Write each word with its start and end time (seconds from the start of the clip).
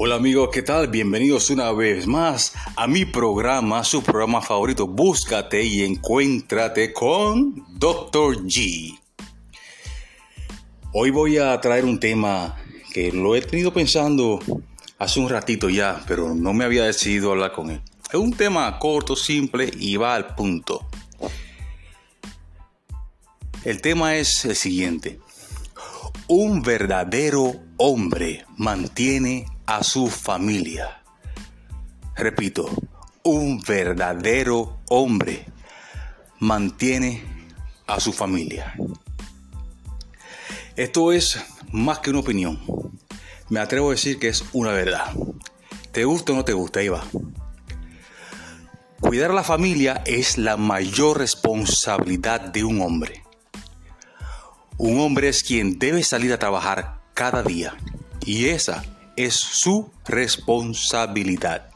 Hola 0.00 0.14
amigos, 0.14 0.50
¿qué 0.52 0.62
tal? 0.62 0.86
Bienvenidos 0.86 1.50
una 1.50 1.72
vez 1.72 2.06
más 2.06 2.52
a 2.76 2.86
mi 2.86 3.04
programa, 3.04 3.82
su 3.82 4.00
programa 4.00 4.40
favorito, 4.40 4.86
Búscate 4.86 5.64
y 5.64 5.82
Encuéntrate 5.82 6.92
con 6.92 7.66
Dr. 7.76 8.44
G. 8.44 8.96
Hoy 10.92 11.10
voy 11.10 11.38
a 11.38 11.60
traer 11.60 11.84
un 11.84 11.98
tema 11.98 12.54
que 12.92 13.10
lo 13.10 13.34
he 13.34 13.42
tenido 13.42 13.72
pensando 13.72 14.38
hace 14.98 15.18
un 15.18 15.28
ratito 15.28 15.68
ya, 15.68 16.00
pero 16.06 16.32
no 16.32 16.52
me 16.52 16.64
había 16.64 16.84
decidido 16.84 17.32
hablar 17.32 17.50
con 17.50 17.72
él. 17.72 17.82
Es 18.08 18.20
un 18.20 18.32
tema 18.34 18.78
corto, 18.78 19.16
simple 19.16 19.68
y 19.80 19.96
va 19.96 20.14
al 20.14 20.36
punto. 20.36 20.86
El 23.64 23.80
tema 23.82 24.14
es 24.14 24.44
el 24.44 24.54
siguiente. 24.54 25.18
Un 26.28 26.62
verdadero 26.62 27.52
hombre 27.78 28.44
mantiene 28.56 29.46
a 29.68 29.84
su 29.84 30.08
familia. 30.08 31.02
Repito, 32.16 32.70
un 33.22 33.60
verdadero 33.60 34.78
hombre 34.88 35.44
mantiene 36.38 37.22
a 37.86 38.00
su 38.00 38.14
familia. 38.14 38.72
Esto 40.74 41.12
es 41.12 41.38
más 41.70 41.98
que 41.98 42.08
una 42.08 42.20
opinión. 42.20 42.58
Me 43.50 43.60
atrevo 43.60 43.88
a 43.88 43.90
decir 43.90 44.18
que 44.18 44.28
es 44.28 44.42
una 44.54 44.72
verdad. 44.72 45.12
¿Te 45.92 46.06
gusta 46.06 46.32
o 46.32 46.36
no 46.36 46.46
te 46.46 46.54
gusta? 46.54 46.80
Ahí 46.80 46.88
va. 46.88 47.04
Cuidar 49.00 49.32
a 49.32 49.34
la 49.34 49.44
familia 49.44 50.02
es 50.06 50.38
la 50.38 50.56
mayor 50.56 51.18
responsabilidad 51.18 52.40
de 52.40 52.64
un 52.64 52.80
hombre. 52.80 53.22
Un 54.78 54.98
hombre 54.98 55.28
es 55.28 55.42
quien 55.42 55.78
debe 55.78 56.02
salir 56.04 56.32
a 56.32 56.38
trabajar 56.38 57.02
cada 57.12 57.42
día 57.42 57.76
y 58.24 58.46
esa 58.46 58.82
es 59.18 59.34
su 59.34 59.90
responsabilidad. 60.06 61.70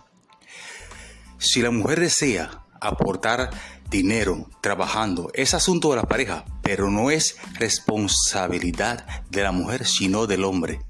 Si 1.38 1.60
la 1.60 1.72
mujer 1.72 1.98
desea 1.98 2.62
aportar 2.80 3.50
dinero 3.90 4.48
trabajando, 4.60 5.28
es 5.34 5.52
asunto 5.52 5.90
de 5.90 5.96
la 5.96 6.04
pareja, 6.04 6.44
pero 6.62 6.88
no 6.88 7.10
es 7.10 7.36
responsabilidad 7.54 9.24
de 9.28 9.42
la 9.42 9.50
mujer, 9.50 9.86
sino 9.86 10.28
del 10.28 10.44
hombre. 10.44 10.82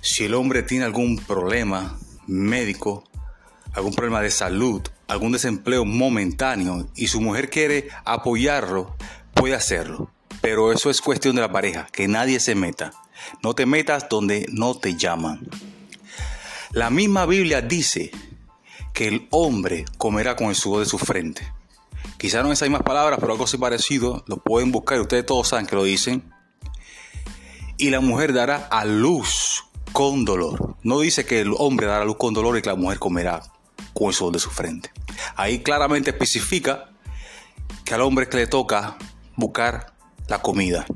Si 0.00 0.24
el 0.24 0.32
hombre 0.32 0.62
tiene 0.62 0.86
algún 0.86 1.18
problema 1.18 1.98
médico, 2.26 3.04
algún 3.74 3.92
problema 3.92 4.22
de 4.22 4.30
salud, 4.30 4.80
algún 5.08 5.32
desempleo 5.32 5.84
momentáneo 5.84 6.88
y 6.96 7.08
su 7.08 7.20
mujer 7.20 7.50
quiere 7.50 7.88
apoyarlo, 8.06 8.96
puede 9.34 9.54
hacerlo. 9.54 10.10
Pero 10.40 10.72
eso 10.72 10.88
es 10.88 11.02
cuestión 11.02 11.36
de 11.36 11.42
la 11.42 11.52
pareja, 11.52 11.86
que 11.92 12.08
nadie 12.08 12.40
se 12.40 12.54
meta. 12.54 12.92
No 13.42 13.54
te 13.54 13.66
metas 13.66 14.08
donde 14.08 14.46
no 14.50 14.74
te 14.74 14.96
llaman. 14.96 15.46
La 16.72 16.90
misma 16.90 17.26
Biblia 17.26 17.60
dice 17.60 18.10
que 18.92 19.08
el 19.08 19.28
hombre 19.30 19.84
comerá 19.98 20.36
con 20.36 20.48
el 20.48 20.54
sudor 20.54 20.80
de 20.80 20.86
su 20.86 20.98
frente. 20.98 21.52
Quizá 22.18 22.42
no 22.42 22.52
esas 22.52 22.68
mismas 22.68 22.82
palabras, 22.82 23.18
pero 23.20 23.32
algo 23.32 23.44
así 23.44 23.58
parecido, 23.58 24.24
lo 24.26 24.38
pueden 24.38 24.72
buscar, 24.72 25.00
ustedes 25.00 25.26
todos 25.26 25.48
saben 25.48 25.66
que 25.66 25.76
lo 25.76 25.84
dicen. 25.84 26.32
Y 27.76 27.90
la 27.90 28.00
mujer 28.00 28.32
dará 28.32 28.68
a 28.70 28.84
luz 28.84 29.64
con 29.92 30.24
dolor. 30.24 30.76
No 30.82 31.00
dice 31.00 31.24
que 31.26 31.40
el 31.40 31.54
hombre 31.58 31.86
dará 31.86 32.02
a 32.02 32.06
luz 32.06 32.16
con 32.16 32.34
dolor 32.34 32.56
y 32.58 32.62
que 32.62 32.70
la 32.70 32.76
mujer 32.76 32.98
comerá 32.98 33.42
con 33.92 34.08
el 34.08 34.14
sudor 34.14 34.32
de 34.32 34.38
su 34.38 34.50
frente. 34.50 34.90
Ahí 35.36 35.62
claramente 35.62 36.10
especifica 36.10 36.90
que 37.84 37.94
al 37.94 38.00
hombre 38.00 38.28
que 38.28 38.38
le 38.38 38.46
toca 38.46 38.96
buscar 39.36 39.92
la 40.28 40.40
comida 40.40 40.86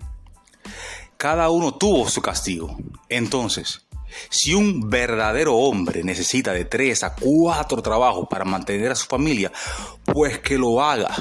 cada 1.18 1.50
uno 1.50 1.74
tuvo 1.74 2.08
su 2.08 2.22
castigo. 2.22 2.78
Entonces, 3.08 3.82
si 4.30 4.54
un 4.54 4.88
verdadero 4.88 5.56
hombre 5.56 6.04
necesita 6.04 6.52
de 6.52 6.64
tres 6.64 7.02
a 7.02 7.14
cuatro 7.14 7.82
trabajos 7.82 8.28
para 8.30 8.44
mantener 8.44 8.92
a 8.92 8.94
su 8.94 9.06
familia, 9.06 9.52
pues 10.04 10.38
que 10.38 10.56
lo 10.56 10.80
haga. 10.80 11.14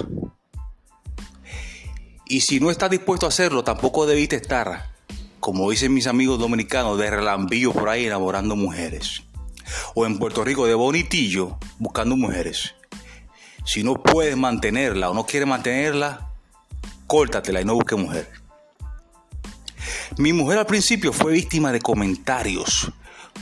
Y 2.28 2.42
si 2.42 2.60
no 2.60 2.70
está 2.70 2.88
dispuesto 2.88 3.26
a 3.26 3.30
hacerlo, 3.30 3.64
tampoco 3.64 4.06
debiste 4.06 4.36
estar, 4.36 4.92
como 5.40 5.70
dicen 5.72 5.94
mis 5.94 6.08
amigos 6.08 6.38
dominicanos, 6.38 6.98
de 7.00 7.10
relambillo 7.10 7.74
por 7.74 7.90
ahí 7.90 8.06
enamorando 8.06 8.56
mujeres. 8.56 9.24
O 9.96 10.06
en 10.06 10.20
Puerto 10.20 10.44
Rico 10.44 10.68
de 10.68 10.76
bonitillo 10.76 11.58
buscando 11.80 12.16
mujeres. 12.16 12.76
Si 13.66 13.84
no 13.84 13.96
puedes 13.96 14.38
mantenerla 14.38 15.10
o 15.10 15.14
no 15.16 15.26
quieres 15.26 15.50
mantenerla, 15.50 16.30
córtatela 17.08 17.62
y 17.62 17.66
no 17.66 17.74
busques 17.74 17.98
mujer. 17.98 18.47
Mi 20.18 20.34
mujer 20.34 20.58
al 20.58 20.66
principio 20.66 21.14
fue 21.14 21.32
víctima 21.32 21.72
de 21.72 21.80
comentarios. 21.80 22.92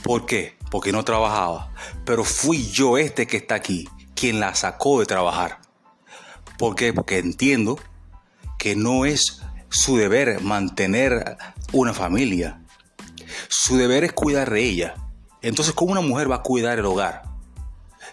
¿Por 0.02 0.26
qué? 0.26 0.58
Porque 0.70 0.92
no 0.92 1.04
trabajaba. 1.04 1.72
Pero 2.04 2.22
fui 2.22 2.70
yo 2.70 2.98
este 2.98 3.26
que 3.26 3.38
está 3.38 3.54
aquí 3.54 3.88
quien 4.14 4.40
la 4.40 4.54
sacó 4.54 5.00
de 5.00 5.06
trabajar. 5.06 5.58
¿Por 6.58 6.74
qué? 6.74 6.92
Porque 6.92 7.16
entiendo 7.16 7.78
que 8.58 8.76
no 8.76 9.06
es 9.06 9.40
su 9.70 9.96
deber 9.96 10.42
mantener 10.42 11.38
una 11.72 11.94
familia. 11.94 12.60
Su 13.48 13.78
deber 13.78 14.04
es 14.04 14.12
cuidar 14.12 14.50
de 14.50 14.62
ella. 14.62 14.94
Entonces, 15.40 15.72
¿cómo 15.72 15.92
una 15.92 16.02
mujer 16.02 16.30
va 16.30 16.36
a 16.36 16.42
cuidar 16.42 16.78
el 16.78 16.84
hogar 16.84 17.22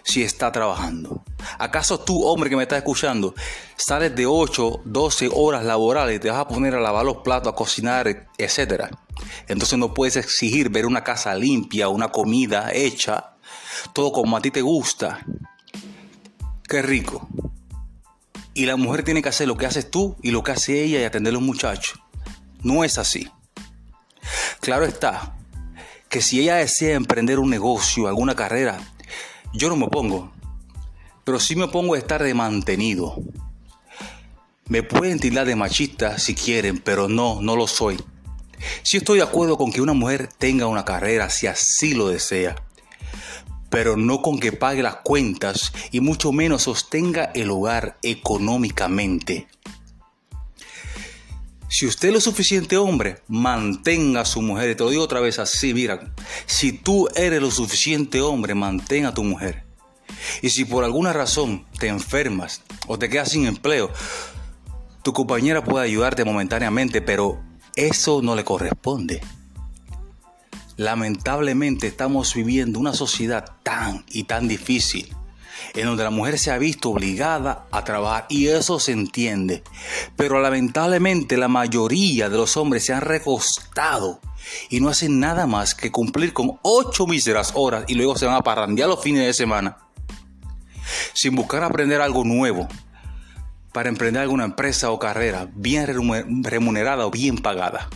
si 0.04 0.22
está 0.22 0.52
trabajando? 0.52 1.22
¿Acaso 1.58 2.00
tú, 2.00 2.24
hombre 2.24 2.50
que 2.50 2.56
me 2.56 2.62
estás 2.62 2.78
escuchando, 2.78 3.34
sales 3.76 4.14
de 4.14 4.26
8, 4.26 4.82
12 4.84 5.30
horas 5.32 5.64
laborales 5.64 6.16
y 6.16 6.18
te 6.18 6.30
vas 6.30 6.38
a 6.38 6.48
poner 6.48 6.74
a 6.74 6.80
lavar 6.80 7.04
los 7.04 7.18
platos, 7.18 7.52
a 7.52 7.56
cocinar, 7.56 8.28
etcétera? 8.38 8.90
Entonces 9.48 9.78
no 9.78 9.94
puedes 9.94 10.16
exigir 10.16 10.68
ver 10.70 10.86
una 10.86 11.04
casa 11.04 11.34
limpia, 11.34 11.88
una 11.88 12.08
comida 12.08 12.70
hecha, 12.72 13.36
todo 13.92 14.12
como 14.12 14.36
a 14.36 14.40
ti 14.40 14.50
te 14.50 14.62
gusta. 14.62 15.24
Qué 16.68 16.82
rico. 16.82 17.28
Y 18.54 18.66
la 18.66 18.76
mujer 18.76 19.02
tiene 19.04 19.22
que 19.22 19.28
hacer 19.28 19.48
lo 19.48 19.56
que 19.56 19.66
haces 19.66 19.90
tú 19.90 20.16
y 20.22 20.30
lo 20.30 20.42
que 20.42 20.52
hace 20.52 20.82
ella 20.82 21.00
y 21.00 21.04
atender 21.04 21.32
a 21.32 21.34
los 21.34 21.42
muchachos. 21.42 22.00
No 22.62 22.84
es 22.84 22.98
así. 22.98 23.30
Claro 24.60 24.84
está 24.84 25.36
que 26.08 26.22
si 26.22 26.40
ella 26.40 26.56
desea 26.56 26.94
emprender 26.94 27.40
un 27.40 27.50
negocio, 27.50 28.06
alguna 28.06 28.36
carrera, 28.36 28.78
yo 29.52 29.68
no 29.68 29.74
me 29.74 29.86
opongo 29.86 30.32
pero 31.24 31.40
sí 31.40 31.56
me 31.56 31.68
pongo 31.68 31.94
a 31.94 31.98
estar 31.98 32.22
de 32.22 32.34
mantenido. 32.34 33.16
Me 34.66 34.82
pueden 34.82 35.18
tirar 35.18 35.46
de 35.46 35.56
machista 35.56 36.18
si 36.18 36.34
quieren, 36.34 36.78
pero 36.78 37.08
no, 37.08 37.40
no 37.42 37.56
lo 37.56 37.66
soy. 37.66 37.98
Sí 38.82 38.98
estoy 38.98 39.18
de 39.18 39.24
acuerdo 39.24 39.58
con 39.58 39.72
que 39.72 39.80
una 39.80 39.92
mujer 39.92 40.28
tenga 40.38 40.66
una 40.66 40.84
carrera 40.84 41.28
si 41.28 41.46
así 41.46 41.94
lo 41.94 42.08
desea, 42.08 42.56
pero 43.68 43.96
no 43.96 44.22
con 44.22 44.38
que 44.38 44.52
pague 44.52 44.82
las 44.82 44.96
cuentas 44.96 45.72
y 45.90 46.00
mucho 46.00 46.32
menos 46.32 46.62
sostenga 46.62 47.24
el 47.34 47.50
hogar 47.50 47.98
económicamente. 48.02 49.48
Si 51.68 51.86
usted 51.86 52.08
es 52.08 52.14
lo 52.14 52.20
suficiente 52.20 52.76
hombre, 52.76 53.22
mantenga 53.26 54.20
a 54.20 54.24
su 54.24 54.40
mujer. 54.40 54.70
Y 54.70 54.74
te 54.76 54.84
lo 54.84 54.90
digo 54.90 55.02
otra 55.02 55.18
vez 55.18 55.40
así, 55.40 55.74
mira, 55.74 56.14
si 56.46 56.70
tú 56.70 57.08
eres 57.16 57.42
lo 57.42 57.50
suficiente 57.50 58.20
hombre, 58.20 58.54
mantenga 58.54 59.08
a 59.08 59.14
tu 59.14 59.24
mujer. 59.24 59.63
Y 60.42 60.50
si 60.50 60.64
por 60.64 60.84
alguna 60.84 61.12
razón 61.12 61.66
te 61.78 61.88
enfermas 61.88 62.62
o 62.86 62.98
te 62.98 63.08
quedas 63.08 63.30
sin 63.30 63.46
empleo, 63.46 63.90
tu 65.02 65.12
compañera 65.12 65.62
puede 65.62 65.86
ayudarte 65.86 66.24
momentáneamente, 66.24 67.02
pero 67.02 67.40
eso 67.76 68.22
no 68.22 68.34
le 68.34 68.44
corresponde. 68.44 69.20
Lamentablemente 70.76 71.86
estamos 71.86 72.34
viviendo 72.34 72.80
una 72.80 72.94
sociedad 72.94 73.44
tan 73.62 74.04
y 74.08 74.24
tan 74.24 74.48
difícil 74.48 75.14
en 75.74 75.86
donde 75.86 76.04
la 76.04 76.10
mujer 76.10 76.38
se 76.38 76.50
ha 76.50 76.58
visto 76.58 76.90
obligada 76.90 77.66
a 77.70 77.84
trabajar 77.84 78.26
y 78.28 78.48
eso 78.48 78.80
se 78.80 78.92
entiende. 78.92 79.62
Pero 80.16 80.40
lamentablemente 80.40 81.36
la 81.36 81.48
mayoría 81.48 82.28
de 82.28 82.36
los 82.36 82.56
hombres 82.56 82.84
se 82.84 82.92
han 82.92 83.00
recostado 83.00 84.20
y 84.68 84.80
no 84.80 84.88
hacen 84.88 85.20
nada 85.20 85.46
más 85.46 85.74
que 85.74 85.90
cumplir 85.90 86.32
con 86.32 86.58
ocho 86.62 87.06
míseras 87.06 87.52
horas 87.54 87.84
y 87.88 87.94
luego 87.94 88.16
se 88.16 88.26
van 88.26 88.36
a 88.36 88.42
parrandear 88.42 88.88
los 88.88 89.02
fines 89.02 89.26
de 89.26 89.32
semana 89.32 89.83
sin 91.24 91.36
buscar 91.36 91.64
aprender 91.64 92.02
algo 92.02 92.22
nuevo 92.22 92.68
para 93.72 93.88
emprender 93.88 94.20
alguna 94.20 94.44
empresa 94.44 94.90
o 94.90 94.98
carrera 94.98 95.48
bien 95.54 95.86
remunerada 96.42 97.06
o 97.06 97.10
bien 97.10 97.38
pagada. 97.38 97.88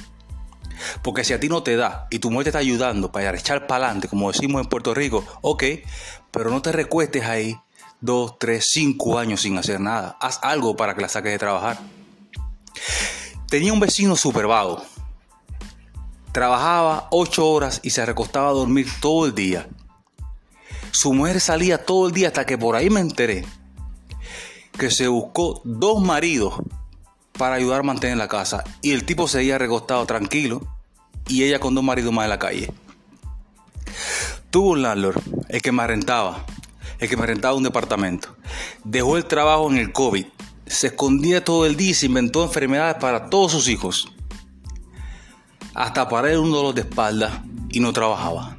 Porque 1.03 1.25
si 1.25 1.35
a 1.35 1.41
ti 1.41 1.51
no 1.51 1.63
te 1.63 1.77
da 1.77 2.07
y 2.11 2.21
tu 2.21 2.31
mujer 2.31 2.45
te 2.45 2.49
está 2.49 2.61
ayudando 2.61 3.13
para 3.13 3.37
echar 3.37 3.67
para 3.67 3.85
adelante, 3.85 4.09
como 4.09 4.33
decimos 4.33 4.63
en 4.63 4.69
Puerto 4.71 4.95
Rico, 4.95 5.27
ok, 5.43 5.63
pero 6.31 6.49
no 6.49 6.63
te 6.63 6.73
recuestes 6.73 7.27
ahí 7.27 7.55
dos, 8.01 8.39
tres, 8.39 8.69
cinco 8.71 9.19
años 9.19 9.43
sin 9.43 9.59
hacer 9.59 9.79
nada. 9.79 10.17
Haz 10.23 10.41
algo 10.43 10.75
para 10.75 10.95
que 10.95 11.03
la 11.03 11.11
saques 11.11 11.33
de 11.33 11.39
trabajar. 11.39 11.79
Tenía 13.51 13.75
un 13.75 13.81
vecino 13.81 14.17
super 14.17 14.47
vago. 14.47 14.83
Trabajaba 16.33 17.09
ocho 17.11 17.47
horas 17.47 17.81
y 17.83 17.91
se 17.91 18.07
recostaba 18.07 18.49
a 18.49 18.53
dormir 18.53 18.87
todo 19.03 19.27
el 19.27 19.35
día. 19.35 19.69
Su 20.99 21.13
mujer 21.13 21.39
salía 21.41 21.87
todo 21.87 22.09
el 22.09 22.13
día 22.13 22.27
hasta 22.27 22.45
que 22.45 22.59
por 22.59 22.75
ahí 22.75 22.91
me 22.91 22.99
enteré 22.99 23.47
que 24.77 24.91
se 24.91 25.07
buscó 25.07 25.63
dos 25.63 26.03
maridos 26.03 26.55
para 27.35 27.55
ayudar 27.55 27.79
a 27.79 27.83
mantener 27.85 28.17
la 28.17 28.27
casa. 28.27 28.65
Y 28.83 28.91
el 28.91 29.05
tipo 29.05 29.29
seguía 29.29 29.59
recostado 29.59 30.05
tranquilo 30.07 30.61
y 31.29 31.45
ella 31.45 31.61
con 31.61 31.77
dos 31.77 31.85
maridos 31.85 32.13
más 32.13 32.25
en 32.25 32.31
la 32.31 32.41
calle. 32.41 32.73
Tuvo 34.51 34.71
un 34.71 34.83
landlord, 34.83 35.23
el 35.49 35.63
que 35.63 35.71
me 35.71 35.87
rentaba, 35.87 36.45
el 36.99 37.09
que 37.09 37.17
me 37.17 37.27
rentaba 37.27 37.55
un 37.55 37.63
departamento. 37.63 38.35
Dejó 38.83 39.17
el 39.17 39.27
trabajo 39.27 39.71
en 39.71 39.79
el 39.79 39.93
COVID. 39.93 40.27
Se 40.67 40.89
escondía 40.89 41.45
todo 41.45 41.65
el 41.65 41.77
día 41.77 41.91
y 41.91 41.95
se 41.95 42.07
inventó 42.07 42.43
enfermedades 42.43 42.97
para 42.97 43.31
todos 43.31 43.53
sus 43.53 43.69
hijos. 43.69 44.13
Hasta 45.75 46.09
para 46.09 46.33
él 46.33 46.39
un 46.39 46.51
dolor 46.51 46.75
de 46.75 46.81
espalda 46.81 47.45
y 47.69 47.79
no 47.79 47.93
trabajaba. 47.93 48.58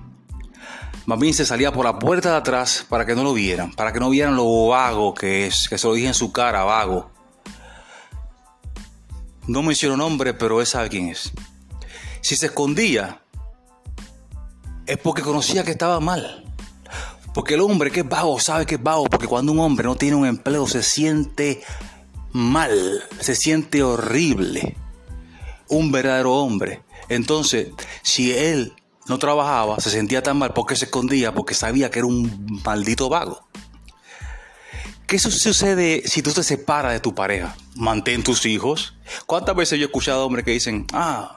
Más 1.09 1.17
bien 1.17 1.33
se 1.33 1.43
salía 1.43 1.71
por 1.71 1.85
la 1.85 1.97
puerta 1.97 2.29
de 2.29 2.37
atrás 2.37 2.85
para 2.87 3.03
que 3.03 3.15
no 3.15 3.23
lo 3.23 3.33
vieran, 3.33 3.73
para 3.73 3.91
que 3.91 3.99
no 3.99 4.11
vieran 4.11 4.35
lo 4.35 4.67
vago 4.67 5.15
que 5.15 5.47
es, 5.47 5.67
que 5.67 5.75
se 5.75 5.87
lo 5.87 5.95
dije 5.95 6.09
en 6.09 6.13
su 6.13 6.31
cara, 6.31 6.63
vago. 6.65 7.09
No 9.47 9.63
menciono 9.63 9.97
nombre, 9.97 10.35
pero 10.35 10.61
él 10.61 10.67
sabe 10.67 10.87
quién 10.87 11.07
es. 11.07 11.31
Si 12.21 12.35
se 12.35 12.45
escondía, 12.45 13.23
es 14.85 14.99
porque 14.99 15.23
conocía 15.23 15.63
que 15.63 15.71
estaba 15.71 15.99
mal. 15.99 16.45
Porque 17.33 17.55
el 17.55 17.61
hombre 17.61 17.89
que 17.89 18.01
es 18.01 18.07
vago 18.07 18.39
sabe 18.39 18.67
que 18.67 18.75
es 18.75 18.83
vago, 18.83 19.05
porque 19.05 19.25
cuando 19.25 19.51
un 19.51 19.61
hombre 19.61 19.85
no 19.85 19.95
tiene 19.95 20.15
un 20.15 20.27
empleo 20.27 20.67
se 20.67 20.83
siente 20.83 21.63
mal, 22.33 23.03
se 23.19 23.35
siente 23.35 23.81
horrible. 23.81 24.77
Un 25.69 25.91
verdadero 25.91 26.35
hombre. 26.35 26.83
Entonces, 27.07 27.69
si 28.03 28.31
él 28.31 28.75
no 29.09 29.17
trabajaba, 29.17 29.79
se 29.79 29.89
sentía 29.89 30.21
tan 30.21 30.37
mal 30.37 30.53
porque 30.53 30.75
se 30.75 30.85
escondía, 30.85 31.33
porque 31.33 31.55
sabía 31.55 31.89
que 31.89 31.99
era 31.99 32.07
un 32.07 32.61
maldito 32.63 33.09
vago. 33.09 33.49
¿Qué 35.07 35.17
sucede 35.17 36.03
si 36.05 36.21
tú 36.21 36.31
te 36.31 36.43
separas 36.43 36.93
de 36.93 36.99
tu 36.99 37.15
pareja? 37.15 37.55
Mantén 37.75 38.23
tus 38.23 38.45
hijos. 38.45 38.95
¿Cuántas 39.25 39.55
veces 39.55 39.79
yo 39.79 39.85
he 39.85 39.87
escuchado 39.87 40.23
hombres 40.23 40.45
que 40.45 40.51
dicen, 40.51 40.85
ah, 40.93 41.35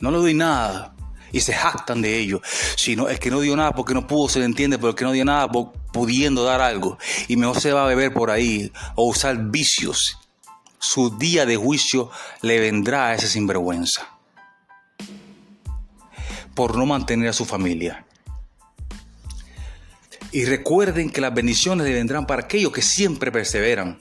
no 0.00 0.10
le 0.10 0.18
doy 0.18 0.34
nada? 0.34 0.96
Y 1.30 1.38
se 1.38 1.52
jactan 1.52 2.02
de 2.02 2.18
ello. 2.18 2.40
Si 2.74 2.96
no, 2.96 3.08
el 3.08 3.20
que 3.20 3.30
no 3.30 3.38
dio 3.38 3.54
nada 3.54 3.70
porque 3.70 3.94
no 3.94 4.08
pudo, 4.08 4.28
se 4.28 4.40
le 4.40 4.44
entiende, 4.44 4.76
pero 4.76 4.88
el 4.88 4.94
que 4.96 5.04
no 5.04 5.12
dio 5.12 5.24
nada 5.24 5.48
pudiendo 5.92 6.42
dar 6.42 6.60
algo. 6.60 6.98
Y 7.28 7.36
mejor 7.36 7.60
se 7.60 7.72
va 7.72 7.84
a 7.84 7.86
beber 7.86 8.12
por 8.12 8.32
ahí 8.32 8.72
o 8.96 9.06
usar 9.06 9.36
vicios. 9.38 10.18
Su 10.80 11.16
día 11.16 11.46
de 11.46 11.54
juicio 11.54 12.10
le 12.42 12.58
vendrá 12.58 13.08
a 13.08 13.14
ese 13.14 13.28
sinvergüenza. 13.28 14.15
Por 16.56 16.76
no 16.76 16.86
mantener 16.86 17.28
a 17.28 17.32
su 17.32 17.44
familia. 17.44 18.04
Y 20.32 20.44
recuerden 20.46 21.10
que 21.10 21.20
las 21.20 21.32
bendiciones 21.32 21.86
le 21.86 21.94
vendrán 21.94 22.26
para 22.26 22.42
aquellos 22.42 22.72
que 22.72 22.82
siempre 22.82 23.30
perseveran. 23.30 23.98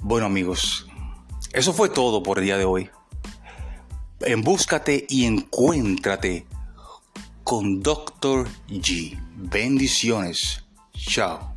Bueno 0.00 0.24
amigos, 0.26 0.86
eso 1.52 1.72
fue 1.72 1.88
todo 1.88 2.22
por 2.22 2.38
el 2.38 2.44
día 2.44 2.56
de 2.56 2.64
hoy. 2.64 2.90
Embúscate 4.20 5.04
y 5.08 5.26
encuéntrate 5.26 6.46
con 7.44 7.82
Dr. 7.82 8.48
G. 8.68 9.20
Bendiciones. 9.36 10.64
Chao. 10.92 11.55